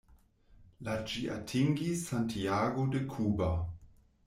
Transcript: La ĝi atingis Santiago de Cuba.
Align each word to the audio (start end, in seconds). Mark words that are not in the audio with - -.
La 0.87 0.95
ĝi 1.11 1.21
atingis 1.35 2.03
Santiago 2.15 2.89
de 2.97 3.05
Cuba. 3.15 3.55